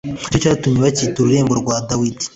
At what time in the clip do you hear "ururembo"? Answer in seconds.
1.19-1.53